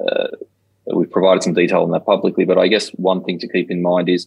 [0.00, 0.28] uh,
[0.92, 2.44] we've provided some detail on that publicly.
[2.44, 4.26] But I guess one thing to keep in mind is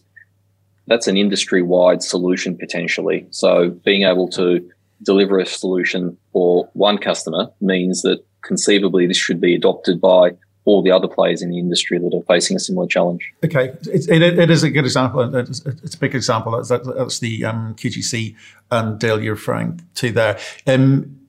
[0.86, 3.26] that's an industry wide solution potentially.
[3.30, 4.66] So being able to
[5.02, 10.30] deliver a solution for one customer means that conceivably this should be adopted by
[10.66, 13.32] all the other players in the industry that are facing a similar challenge.
[13.44, 15.34] Okay, it, it, is a good example.
[15.34, 16.52] It's, a big example.
[16.52, 18.34] That's, that's the um, QGC
[18.72, 20.38] um, deal you're referring to there.
[20.66, 21.20] Um,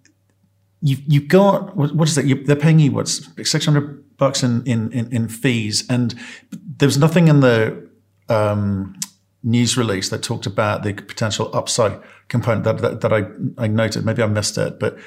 [0.81, 2.25] you've, you've got, what is it?
[2.25, 5.85] You, they're paying you, what's 600 bucks in, in, in, in fees.
[5.87, 6.15] And
[6.51, 7.87] there's nothing in the
[8.29, 8.99] um,
[9.43, 13.27] news release that talked about the potential upside component that, that, that I,
[13.63, 14.03] I noted.
[14.03, 14.97] Maybe I missed it, but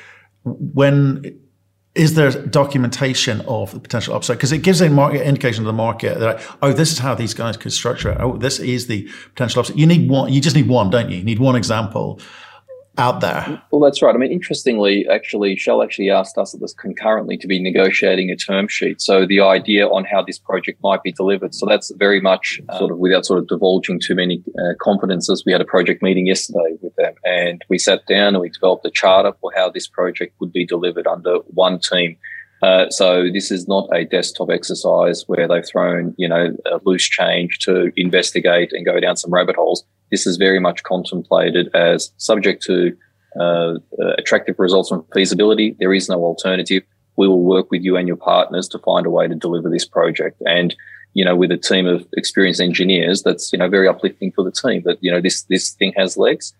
[0.44, 1.40] when
[1.94, 4.36] is there documentation of the potential upside?
[4.36, 7.34] Because it gives a market indication to the market that oh, this is how these
[7.34, 8.18] guys could structure it.
[8.20, 9.76] Oh, this is the potential upside.
[9.76, 10.32] You need one.
[10.32, 11.18] You just need one, don't you?
[11.18, 12.20] You need one example
[13.00, 13.60] out there.
[13.72, 14.14] Well, that's right.
[14.14, 18.36] I mean, interestingly, actually, Shell actually asked us at this concurrently to be negotiating a
[18.36, 19.00] term sheet.
[19.00, 21.54] So the idea on how this project might be delivered.
[21.54, 25.42] So that's very much uh, sort of without sort of divulging too many uh, confidences.
[25.44, 28.84] We had a project meeting yesterday with them and we sat down and we developed
[28.86, 32.16] a charter for how this project would be delivered under one team.
[32.62, 37.08] Uh, so this is not a desktop exercise where they've thrown, you know, a loose
[37.08, 39.84] change to investigate and go down some rabbit holes.
[40.10, 42.96] This is very much contemplated as subject to
[43.38, 45.76] uh, uh, attractive results and feasibility.
[45.78, 46.82] There is no alternative.
[47.16, 49.84] We will work with you and your partners to find a way to deliver this
[49.84, 50.42] project.
[50.46, 50.74] And,
[51.14, 54.50] you know, with a team of experienced engineers, that's, you know, very uplifting for the
[54.50, 56.54] team that, you know, this, this thing has legs.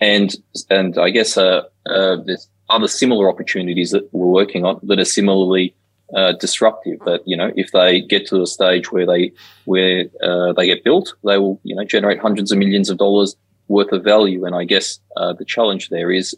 [0.00, 0.34] And,
[0.70, 5.04] and I guess, uh, uh, there's other similar opportunities that we're working on that are
[5.04, 5.74] similarly
[6.16, 6.98] uh, disruptive.
[7.04, 9.32] That you know, if they get to a stage where they
[9.64, 13.36] where uh, they get built, they will you know generate hundreds of millions of dollars
[13.68, 14.44] worth of value.
[14.44, 16.36] And I guess uh, the challenge there is,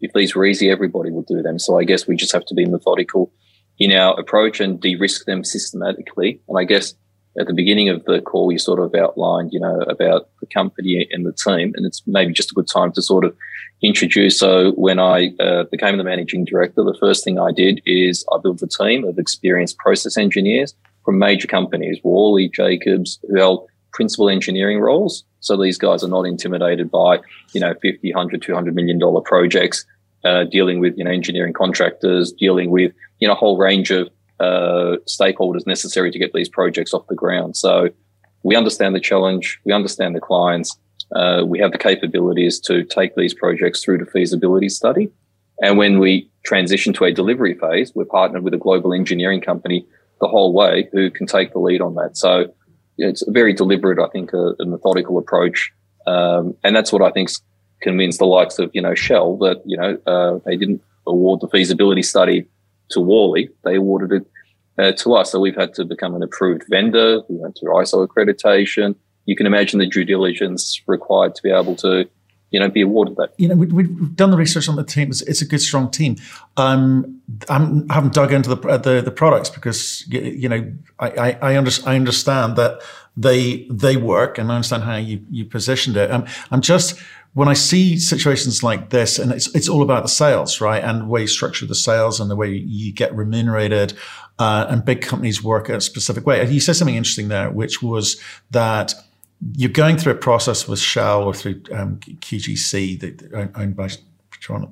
[0.00, 1.58] if these were easy, everybody would do them.
[1.58, 3.32] So I guess we just have to be methodical
[3.78, 6.40] in our approach and de-risk them systematically.
[6.48, 6.94] And I guess
[7.38, 11.06] at the beginning of the call, you sort of outlined, you know, about the company
[11.10, 13.36] and the team, and it's maybe just a good time to sort of
[13.82, 14.38] introduce.
[14.38, 18.38] So when I uh, became the managing director, the first thing I did is I
[18.42, 24.28] built a team of experienced process engineers from major companies, Worley, Jacobs, who held principal
[24.28, 25.24] engineering roles.
[25.40, 27.18] So these guys are not intimidated by,
[27.52, 29.84] you know, 50, 100, 200 million dollar projects,
[30.24, 34.08] uh, dealing with, you know, engineering contractors, dealing with, you know, a whole range of
[34.44, 37.50] uh, stakeholders necessary to get these projects off the ground.
[37.64, 37.74] So
[38.48, 40.70] we understand the challenge, we understand the clients,
[41.18, 45.06] uh, we have the capabilities to take these projects through to feasibility study.
[45.64, 46.12] And when we
[46.44, 49.86] transition to a delivery phase, we're partnered with a global engineering company
[50.20, 52.16] the whole way who can take the lead on that.
[52.16, 52.32] So
[52.98, 55.58] it's a very deliberate, I think, a, a methodical approach.
[56.06, 57.40] Um, and that's what I think's
[57.80, 61.48] convinced the likes of, you know, Shell that, you know, uh, they didn't award the
[61.48, 62.46] feasibility study
[62.90, 63.48] to Worley.
[63.64, 64.26] They awarded it
[64.78, 65.32] uh, to us.
[65.32, 67.20] So we've had to become an approved vendor.
[67.28, 68.94] We went through ISO accreditation.
[69.26, 72.08] You can imagine the due diligence required to be able to,
[72.50, 73.32] you know, be awarded that.
[73.38, 75.08] You know, we, have done the research on the team.
[75.08, 76.16] It's, it's a good, strong team.
[76.56, 77.58] Um, I
[77.90, 81.96] haven't dug into the, the, the products because you know I I, I, under, I
[81.96, 82.82] understand that
[83.16, 86.10] they they work and I understand how you you positioned it.
[86.10, 87.00] Um, I'm just
[87.34, 91.02] when I see situations like this, and it's it's all about the sales, right, and
[91.02, 93.94] the way you structure the sales and the way you get remunerated,
[94.38, 96.40] uh, and big companies work a specific way.
[96.40, 98.20] And you said something interesting there, which was
[98.50, 98.94] that
[99.52, 103.88] you're going through a process with Shell or through um, QGC, owned by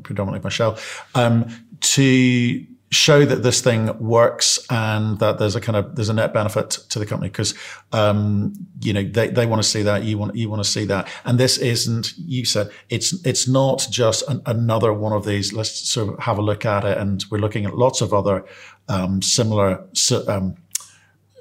[0.03, 0.79] predominantly by Shell,
[1.14, 1.48] um,
[1.81, 6.35] to show that this thing works and that there's a kind of there's a net
[6.35, 7.55] benefit to the company because
[7.92, 10.85] um, you know they, they want to see that you want you want to see
[10.85, 15.55] that and this isn't you said it's it's not just an, another one of these
[15.55, 18.44] let's sort of have a look at it and we're looking at lots of other
[18.88, 19.85] um, similar
[20.29, 20.57] um,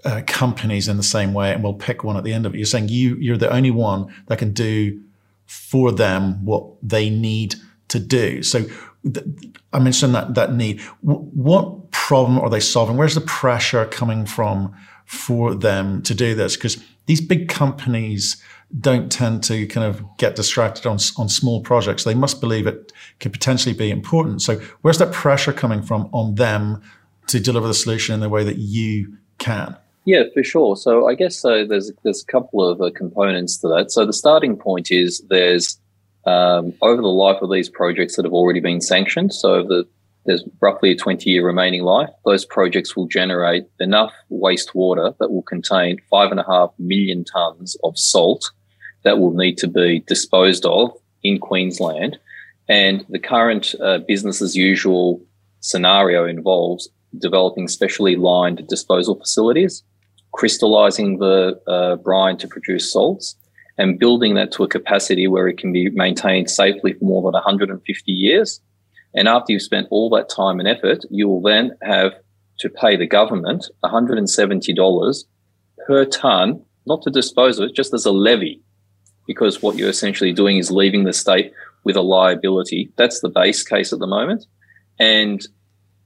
[0.04, 2.58] uh, companies in the same way, and we'll pick one at the end of it.
[2.58, 5.02] You're saying you you're the only one that can do
[5.46, 7.56] for them what they need
[7.90, 8.42] to do.
[8.42, 8.66] So
[9.04, 9.26] th-
[9.74, 10.82] I mentioned that that need.
[11.06, 12.98] W- what problem are they solving?
[12.98, 14.74] Where's the pressure coming from
[15.06, 16.56] for them to do this?
[16.56, 18.42] Because these big companies
[18.80, 22.04] don't tend to kind of get distracted on on small projects.
[22.04, 24.42] They must believe it could potentially be important.
[24.42, 26.82] So where's that pressure coming from on them
[27.32, 29.76] to deliver the solution in the way that you can?
[30.06, 30.76] Yeah, for sure.
[30.76, 33.92] So I guess uh, there's there's a couple of uh, components to that.
[33.92, 35.80] So the starting point is there's
[36.26, 39.34] um, over the life of these projects that have already been sanctioned.
[39.34, 39.88] So the,
[40.26, 42.10] there's roughly a 20 year remaining life.
[42.26, 47.76] Those projects will generate enough wastewater that will contain five and a half million tons
[47.84, 48.52] of salt
[49.04, 50.92] that will need to be disposed of
[51.24, 52.20] in Queensland.
[52.70, 55.22] And the current uh, business as usual
[55.60, 59.84] scenario involves developing specially lined disposal facilities
[60.32, 63.36] crystallizing the uh, brine to produce salts
[63.78, 67.34] and building that to a capacity where it can be maintained safely for more than
[67.34, 68.62] 150 years.
[69.14, 72.14] And after you've spent all that time and effort, you will then have
[72.60, 75.24] to pay the government $170
[75.88, 78.62] per ton, not to dispose of it, just as a levy,
[79.28, 81.52] because what you're essentially doing is leaving the state
[81.84, 82.92] with a liability.
[82.98, 84.46] That's the base case at the moment.
[85.00, 85.46] And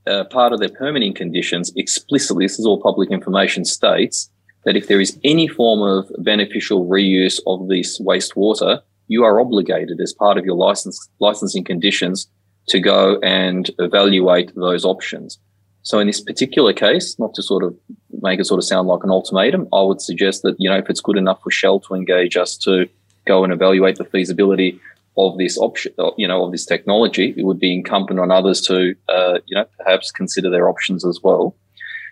[0.07, 4.29] uh, part of their permitting conditions explicitly, this is all public information, states
[4.65, 9.99] that if there is any form of beneficial reuse of this wastewater, you are obligated
[10.01, 12.27] as part of your license, licensing conditions
[12.67, 15.37] to go and evaluate those options.
[15.83, 17.75] So in this particular case, not to sort of
[18.21, 20.89] make it sort of sound like an ultimatum, I would suggest that, you know, if
[20.89, 22.89] it's good enough for Shell to engage us to
[23.27, 24.79] go and evaluate the feasibility
[25.17, 28.61] of this option, uh, you know, of this technology, it would be incumbent on others
[28.61, 31.55] to, uh, you know, perhaps consider their options as well.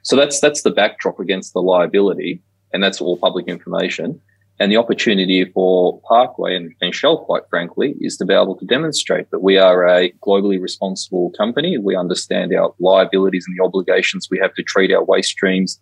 [0.03, 2.41] So that's that's the backdrop against the liability,
[2.73, 4.19] and that's all public information.
[4.59, 8.65] And the opportunity for Parkway and, and Shell, quite frankly, is to be able to
[8.65, 11.77] demonstrate that we are a globally responsible company.
[11.77, 15.79] We understand our liabilities and the obligations we have to treat our waste streams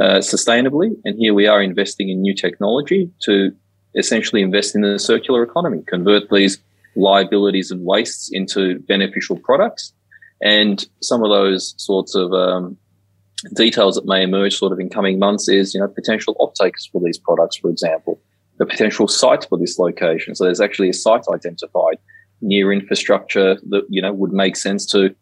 [0.00, 0.90] uh, sustainably.
[1.04, 3.52] And here we are investing in new technology to
[3.96, 6.58] essentially invest in the circular economy, convert these
[6.96, 9.92] liabilities and wastes into beneficial products.
[10.42, 12.76] And some of those sorts of um,
[13.54, 17.00] details that may emerge sort of in coming months is, you know, potential off-takers for
[17.04, 18.20] these products, for example,
[18.58, 20.34] the potential site for this location.
[20.34, 21.98] So there's actually a site identified
[22.42, 25.14] near infrastructure that, you know, would make sense to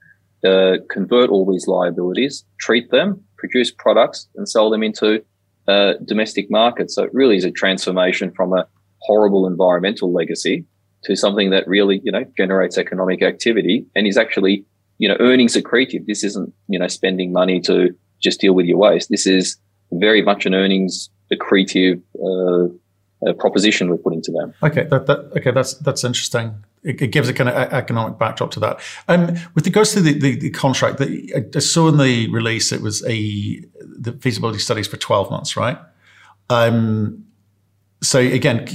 [0.45, 5.25] uh, convert all these liabilities, treat them, produce products and sell them into
[5.69, 6.91] uh, domestic market.
[6.91, 8.67] So it really is a transformation from a
[9.01, 10.65] horrible environmental legacy
[11.05, 14.65] to something that really, you know, generates economic activity and is actually,
[14.99, 16.07] you know, earnings accretive.
[16.07, 19.11] This isn't, you know, spending money to just deal with your waste.
[19.11, 19.57] This is
[19.93, 24.55] very much an earnings accretive uh, proposition we're putting to them.
[24.63, 26.65] Okay, that, that okay, that's that's interesting.
[26.85, 28.81] It, it, gives a kind of economic backdrop to that.
[29.09, 32.81] Um, with regards to the, the, the contract, that I saw in the release, it
[32.81, 35.79] was a the feasibility studies for twelve months, right?
[36.51, 37.25] Um,
[38.01, 38.67] so again,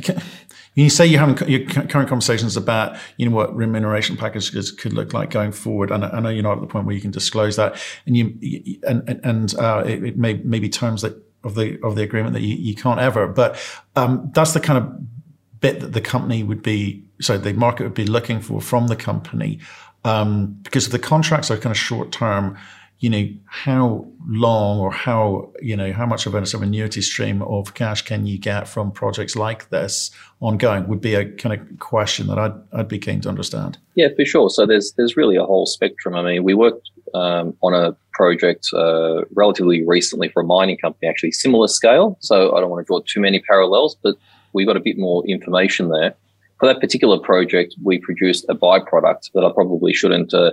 [0.76, 5.14] you say you're having your current conversations about you know what remuneration packages could look
[5.14, 7.56] like going forward, and I know you're not at the point where you can disclose
[7.56, 11.96] that, and you and and uh, it, it may maybe terms that of the of
[11.96, 13.28] the agreement that you, you can't ever.
[13.28, 13.60] But
[13.96, 17.94] um, that's the kind of bit that the company would be, so the market would
[17.94, 19.60] be looking for from the company,
[20.04, 22.58] um, because the contracts are kind of short term.
[23.00, 27.02] You know, how long or how you know how much of a sort of annuity
[27.02, 30.88] stream of cash can you get from projects like this ongoing?
[30.88, 33.78] Would be a kind of question that I'd I'd be keen to understand.
[33.96, 34.50] Yeah, for sure.
[34.50, 36.16] So there's there's really a whole spectrum.
[36.16, 41.10] I mean, we worked um, on a project uh, relatively recently for a mining company,
[41.10, 42.18] actually similar scale.
[42.22, 44.16] So I don't want to draw too many parallels, but
[44.54, 46.16] we got a bit more information there.
[46.64, 50.52] For that particular project, we produced a byproduct that I probably shouldn't uh,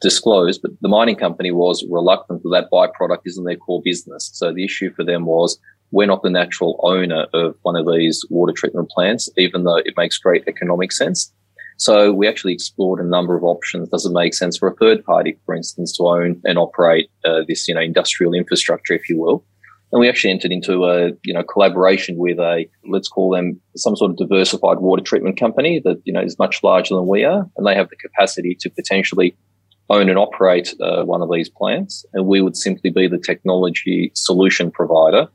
[0.00, 4.28] disclose, but the mining company was reluctant that that byproduct isn't their core business.
[4.34, 5.60] So the issue for them was
[5.92, 9.94] we're not the natural owner of one of these water treatment plants, even though it
[9.96, 11.32] makes great economic sense.
[11.76, 13.88] So we actually explored a number of options.
[13.88, 17.42] Does it make sense for a third party, for instance, to own and operate uh,
[17.46, 19.44] this, you know, industrial infrastructure, if you will?
[19.92, 23.94] And we actually entered into a, you know, collaboration with a, let's call them some
[23.94, 27.48] sort of diversified water treatment company that, you know, is much larger than we are.
[27.56, 29.36] And they have the capacity to potentially
[29.90, 32.06] own and operate uh, one of these plants.
[32.14, 35.28] And we would simply be the technology solution provider.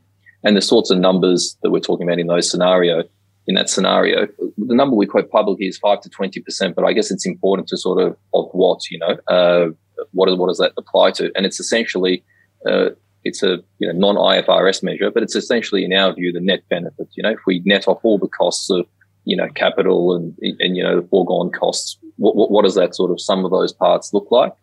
[0.44, 3.06] And the sorts of numbers that we're talking about in those scenarios
[3.48, 4.28] in that scenario.
[4.58, 7.68] The number we quote publicly is five to twenty percent, but I guess it's important
[7.70, 9.68] to sort of of what you know, uh,
[10.12, 11.32] what what does that apply to?
[11.36, 12.24] And it's essentially
[12.70, 12.90] uh,
[13.24, 17.08] it's a you know, non-IFRS measure, but it's essentially, in our view, the net benefit.
[17.16, 18.86] You know, if we net off all the costs of
[19.26, 22.96] you know capital and and you know the foregone costs, what, what, what does that
[22.96, 24.54] sort of sum of those parts look like?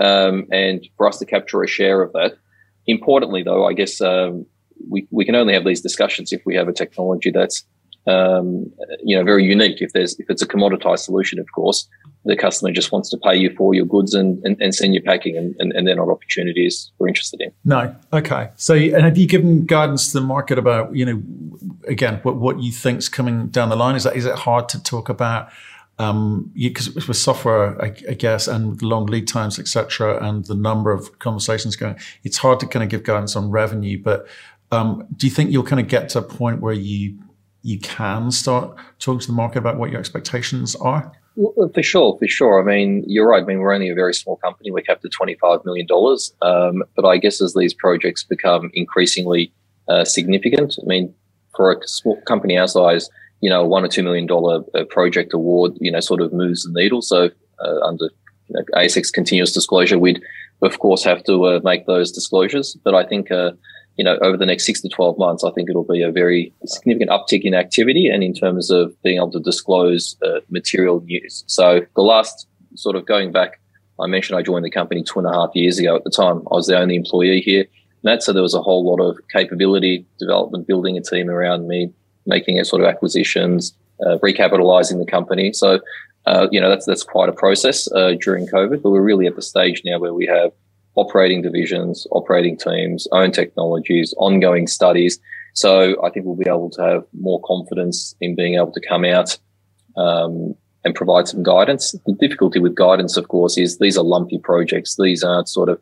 [0.00, 2.36] Um, and for us to capture a share of that.
[2.86, 4.46] Importantly, though, I guess um,
[4.88, 7.64] we we can only have these discussions if we have a technology that's
[8.06, 8.70] um,
[9.02, 9.80] you know very unique.
[9.80, 11.88] If there's if it's a commoditized solution, of course,
[12.26, 15.00] the customer just wants to pay you for your goods and, and, and send you
[15.00, 17.52] packing and, and, and they're not opportunities we're interested in.
[17.64, 17.94] No.
[18.12, 18.50] Okay.
[18.56, 21.22] So, and have you given guidance to the market about, you know,
[21.86, 23.94] again, what, what you think's coming down the line?
[23.94, 25.50] Is that, is it hard to talk about?
[25.98, 30.90] Um, because with software, I, I, guess, and long lead times, etc., and the number
[30.90, 34.02] of conversations going, it's hard to kind of give guidance on revenue.
[34.02, 34.26] But
[34.72, 37.18] um, do you think you'll kind of get to a point where you
[37.66, 41.10] you can start talking to the market about what your expectations are?
[41.34, 42.62] Well, for sure, for sure.
[42.62, 43.42] I mean, you're right.
[43.42, 44.70] I mean, we're only a very small company.
[44.70, 45.86] We're capped at $25 million.
[46.42, 49.52] Um, but I guess as these projects become increasingly
[49.88, 51.12] uh, significant, I mean,
[51.56, 53.10] for a small company our size,
[53.40, 56.62] you know, one or two million dollar uh, project award, you know, sort of moves
[56.62, 57.02] the needle.
[57.02, 57.30] So
[57.62, 58.10] uh, under
[58.46, 60.22] you know, ASX continuous disclosure, we'd
[60.62, 62.76] of course have to uh, make those disclosures.
[62.84, 63.50] But I think uh,
[63.96, 66.52] you know, over the next six to 12 months, I think it'll be a very
[66.66, 71.44] significant uptick in activity and in terms of being able to disclose uh, material news.
[71.46, 73.60] So the last sort of going back,
[73.98, 75.96] I mentioned I joined the company two and a half years ago.
[75.96, 77.62] At the time, I was the only employee here.
[77.62, 81.66] And that, so there was a whole lot of capability development, building a team around
[81.66, 81.90] me,
[82.26, 83.74] making it sort of acquisitions,
[84.04, 85.54] uh, recapitalizing the company.
[85.54, 85.80] So,
[86.26, 89.36] uh, you know, that's, that's quite a process, uh, during COVID, but we're really at
[89.36, 90.52] the stage now where we have
[90.96, 95.18] operating divisions, operating teams, own technologies, ongoing studies.
[95.54, 99.04] So I think we'll be able to have more confidence in being able to come
[99.04, 99.38] out
[99.96, 101.92] um, and provide some guidance.
[102.06, 104.96] The difficulty with guidance, of course, is these are lumpy projects.
[104.96, 105.80] These aren't sort of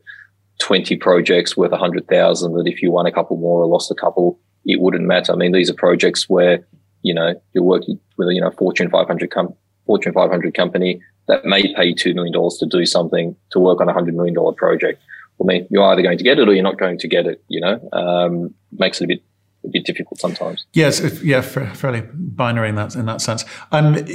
[0.61, 4.39] 20 projects worth 100,000 that if you won a couple more or lost a couple,
[4.65, 5.33] it wouldn't matter.
[5.33, 6.67] I mean, these are projects where,
[7.03, 9.55] you know, you're working with you know, Fortune 500 com-
[9.87, 13.95] Fortune 500 company that may pay $2 million to do something to work on a
[13.95, 15.03] $100 million project.
[15.41, 17.43] I mean, you're either going to get it or you're not going to get it,
[17.49, 19.23] you know, um, makes it a bit,
[19.65, 20.67] a bit difficult sometimes.
[20.73, 21.23] Yes.
[21.23, 21.41] Yeah.
[21.41, 23.45] Fairly binary in that, in that sense.
[23.73, 24.07] Um,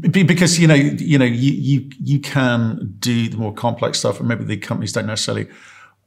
[0.00, 4.28] because, you know, you know, you, you, you can do the more complex stuff and
[4.28, 5.48] maybe the companies don't necessarily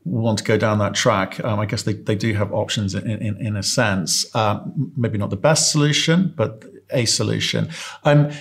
[0.04, 1.44] want to go down that track.
[1.44, 5.18] Um, I guess they, they do have options in, in, in a sense, um, maybe
[5.18, 7.70] not the best solution, but a solution.
[8.04, 8.32] Um,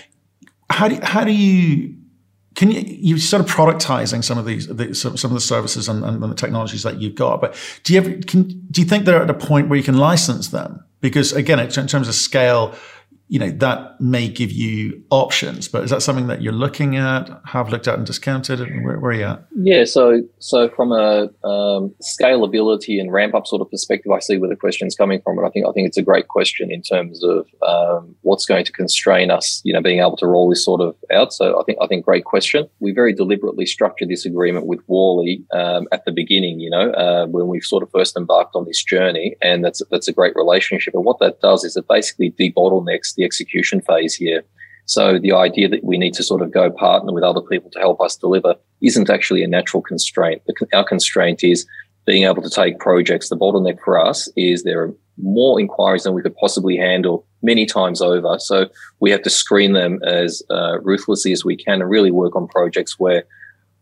[0.71, 1.97] how do how do you
[2.55, 6.05] can you you're sort of productizing some of these the, some of the services and,
[6.05, 7.55] and, the technologies that you've got, but
[7.85, 10.49] do you ever can do you think they're at a point where you can license
[10.49, 10.85] them?
[11.01, 12.75] Because again, in terms of scale,
[13.29, 17.29] you know that may give you options but is that something that you're looking at
[17.45, 19.47] have looked at and discounted where, where are you at?
[19.57, 24.39] Yeah so so from a um, scalability and ramp up sort of perspective i see
[24.39, 26.83] where the question's coming from and i think i think it's a great question in
[26.83, 30.65] terms of um, what's going to constrain us you know being able to roll this
[30.65, 31.33] sort of out.
[31.33, 32.69] So i think i think great question.
[32.81, 37.27] We very deliberately structured this agreement with worley um, at the beginning you know uh,
[37.27, 40.95] when we sort of first embarked on this journey and that's that's a great relationship.
[40.95, 44.45] And what that does is it basically debottlenecks the execution phase here.
[44.87, 47.81] So the idea that we need to sort of go partner with other people to
[47.81, 50.43] help us deliver isn't actually a natural constraint.
[50.73, 51.67] Our constraint is
[52.07, 53.29] being able to take projects.
[53.29, 57.67] The bottleneck for us is there are more inquiries than we could possibly handle many
[57.67, 58.39] times over.
[58.39, 58.69] So
[59.01, 62.47] we have to screen them as uh, ruthlessly as we can and really work on
[62.47, 63.25] projects where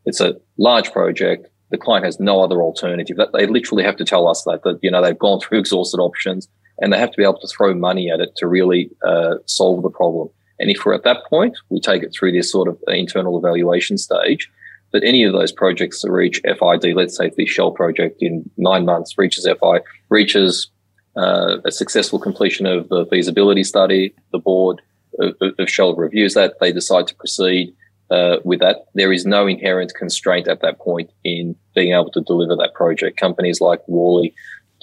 [0.07, 1.49] it's a large project.
[1.71, 3.19] The client has no other alternative.
[3.19, 5.99] That they literally have to tell us that, that, you know, they've gone through exhausted
[5.99, 6.49] options
[6.81, 9.83] and they have to be able to throw money at it to really uh, solve
[9.83, 10.29] the problem.
[10.59, 13.99] And if we're at that point, we take it through this sort of internal evaluation
[13.99, 14.51] stage.
[14.93, 18.85] But any of those projects that reach FID, let's say the Shell project in nine
[18.85, 20.69] months reaches FI, reaches
[21.17, 24.81] uh, a successful completion of the feasibility study, the board
[25.19, 27.75] of, of Shell reviews that, they decide to proceed
[28.11, 28.87] uh, with that.
[28.95, 33.19] There is no inherent constraint at that point in being able to deliver that project.
[33.19, 34.35] Companies like Worley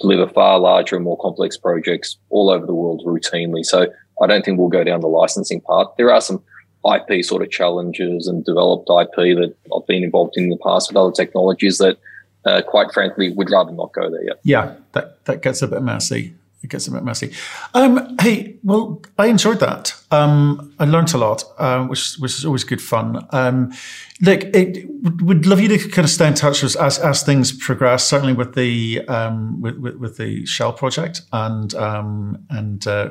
[0.02, 3.64] deliver far larger and more complex projects all over the world routinely.
[3.64, 3.86] So
[4.22, 5.86] I don't think we'll go down the licensing path.
[5.96, 6.42] There are some
[6.84, 10.90] IP sort of challenges and developed IP that I've been involved in, in the past
[10.90, 11.96] with other technologies that,
[12.44, 14.40] uh, quite frankly, would rather not go there yet.
[14.42, 17.32] Yeah, that, that gets a bit messy it gets a bit messy.
[17.74, 19.94] Um, hey, well, I enjoyed that.
[20.10, 23.26] Um, I learned a lot, uh, which, which is always good fun.
[23.30, 23.72] Um,
[24.20, 24.86] look, it,
[25.22, 28.06] would love you to kind of stay in touch with as, as things progress.
[28.06, 33.10] Certainly with the um, with, with, with, the Shell project, and um, and uh,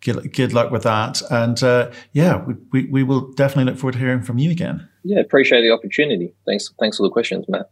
[0.00, 1.22] good, good luck with that.
[1.30, 4.88] And uh, yeah, we, we, we will definitely look forward to hearing from you again.
[5.04, 6.34] Yeah, appreciate the opportunity.
[6.46, 7.70] Thanks, thanks for the questions, Matt.